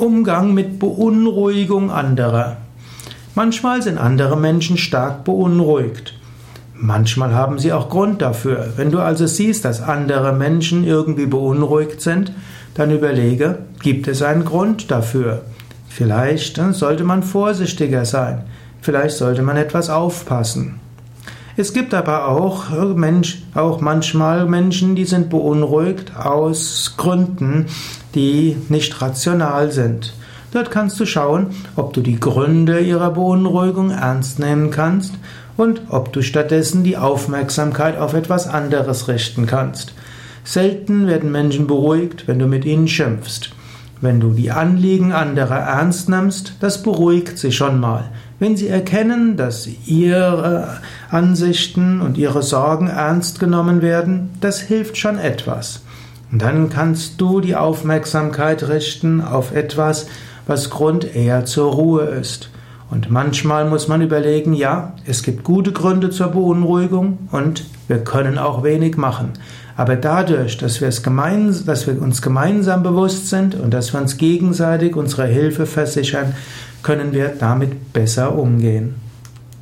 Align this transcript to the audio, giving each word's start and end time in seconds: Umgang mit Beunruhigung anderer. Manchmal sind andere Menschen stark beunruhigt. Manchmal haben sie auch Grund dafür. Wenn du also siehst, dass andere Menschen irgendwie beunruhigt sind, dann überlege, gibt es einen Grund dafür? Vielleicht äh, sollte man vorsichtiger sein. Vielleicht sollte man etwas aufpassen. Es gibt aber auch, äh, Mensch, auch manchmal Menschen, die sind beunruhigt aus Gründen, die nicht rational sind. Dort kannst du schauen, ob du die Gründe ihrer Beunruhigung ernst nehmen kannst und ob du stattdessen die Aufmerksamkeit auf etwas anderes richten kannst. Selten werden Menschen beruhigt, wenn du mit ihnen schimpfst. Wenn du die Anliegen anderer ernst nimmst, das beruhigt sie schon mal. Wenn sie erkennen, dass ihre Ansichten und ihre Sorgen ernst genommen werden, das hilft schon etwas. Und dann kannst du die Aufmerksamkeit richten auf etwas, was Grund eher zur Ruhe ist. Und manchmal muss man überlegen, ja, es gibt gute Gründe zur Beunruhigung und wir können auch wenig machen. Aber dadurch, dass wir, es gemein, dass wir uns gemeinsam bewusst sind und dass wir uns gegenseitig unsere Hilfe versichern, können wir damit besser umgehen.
Umgang 0.00 0.54
mit 0.54 0.78
Beunruhigung 0.78 1.90
anderer. 1.90 2.56
Manchmal 3.34 3.82
sind 3.82 3.98
andere 3.98 4.36
Menschen 4.36 4.76
stark 4.76 5.24
beunruhigt. 5.24 6.14
Manchmal 6.74 7.34
haben 7.34 7.58
sie 7.58 7.72
auch 7.72 7.90
Grund 7.90 8.22
dafür. 8.22 8.72
Wenn 8.76 8.90
du 8.90 9.00
also 9.00 9.26
siehst, 9.26 9.64
dass 9.66 9.82
andere 9.82 10.32
Menschen 10.32 10.84
irgendwie 10.84 11.26
beunruhigt 11.26 12.00
sind, 12.00 12.32
dann 12.74 12.90
überlege, 12.90 13.58
gibt 13.82 14.08
es 14.08 14.22
einen 14.22 14.46
Grund 14.46 14.90
dafür? 14.90 15.42
Vielleicht 15.88 16.56
äh, 16.56 16.72
sollte 16.72 17.04
man 17.04 17.22
vorsichtiger 17.22 18.06
sein. 18.06 18.44
Vielleicht 18.80 19.18
sollte 19.18 19.42
man 19.42 19.58
etwas 19.58 19.90
aufpassen. 19.90 20.80
Es 21.60 21.74
gibt 21.74 21.92
aber 21.92 22.26
auch, 22.26 22.72
äh, 22.72 22.86
Mensch, 22.94 23.42
auch 23.54 23.82
manchmal 23.82 24.46
Menschen, 24.46 24.96
die 24.96 25.04
sind 25.04 25.28
beunruhigt 25.28 26.16
aus 26.16 26.94
Gründen, 26.96 27.66
die 28.14 28.56
nicht 28.70 29.02
rational 29.02 29.70
sind. 29.70 30.14
Dort 30.52 30.70
kannst 30.70 30.98
du 30.98 31.04
schauen, 31.04 31.48
ob 31.76 31.92
du 31.92 32.00
die 32.00 32.18
Gründe 32.18 32.80
ihrer 32.80 33.10
Beunruhigung 33.10 33.90
ernst 33.90 34.38
nehmen 34.38 34.70
kannst 34.70 35.12
und 35.58 35.82
ob 35.90 36.14
du 36.14 36.22
stattdessen 36.22 36.82
die 36.82 36.96
Aufmerksamkeit 36.96 37.98
auf 37.98 38.14
etwas 38.14 38.48
anderes 38.48 39.08
richten 39.08 39.44
kannst. 39.44 39.92
Selten 40.44 41.08
werden 41.08 41.30
Menschen 41.30 41.66
beruhigt, 41.66 42.26
wenn 42.26 42.38
du 42.38 42.46
mit 42.46 42.64
ihnen 42.64 42.88
schimpfst. 42.88 43.50
Wenn 44.00 44.18
du 44.18 44.32
die 44.32 44.50
Anliegen 44.50 45.12
anderer 45.12 45.58
ernst 45.58 46.08
nimmst, 46.08 46.54
das 46.60 46.82
beruhigt 46.82 47.38
sie 47.38 47.52
schon 47.52 47.78
mal. 47.78 48.10
Wenn 48.38 48.56
sie 48.56 48.68
erkennen, 48.68 49.36
dass 49.36 49.68
ihre 49.86 50.78
Ansichten 51.10 52.00
und 52.00 52.16
ihre 52.16 52.42
Sorgen 52.42 52.86
ernst 52.86 53.40
genommen 53.40 53.82
werden, 53.82 54.30
das 54.40 54.60
hilft 54.60 54.96
schon 54.96 55.18
etwas. 55.18 55.82
Und 56.32 56.40
dann 56.40 56.70
kannst 56.70 57.20
du 57.20 57.40
die 57.40 57.56
Aufmerksamkeit 57.56 58.68
richten 58.68 59.20
auf 59.20 59.54
etwas, 59.54 60.06
was 60.46 60.70
Grund 60.70 61.14
eher 61.14 61.44
zur 61.44 61.72
Ruhe 61.72 62.04
ist. 62.04 62.50
Und 62.90 63.10
manchmal 63.10 63.68
muss 63.68 63.86
man 63.86 64.02
überlegen, 64.02 64.52
ja, 64.52 64.94
es 65.06 65.22
gibt 65.22 65.44
gute 65.44 65.72
Gründe 65.72 66.10
zur 66.10 66.28
Beunruhigung 66.28 67.18
und 67.30 67.64
wir 67.86 67.98
können 67.98 68.36
auch 68.36 68.64
wenig 68.64 68.96
machen. 68.96 69.32
Aber 69.76 69.96
dadurch, 69.96 70.58
dass 70.58 70.80
wir, 70.80 70.88
es 70.88 71.02
gemein, 71.02 71.54
dass 71.64 71.86
wir 71.86 72.02
uns 72.02 72.20
gemeinsam 72.20 72.82
bewusst 72.82 73.28
sind 73.28 73.54
und 73.54 73.72
dass 73.72 73.92
wir 73.92 74.00
uns 74.00 74.16
gegenseitig 74.16 74.96
unsere 74.96 75.26
Hilfe 75.26 75.66
versichern, 75.66 76.34
können 76.82 77.12
wir 77.12 77.28
damit 77.38 77.92
besser 77.92 78.36
umgehen. 78.36 79.09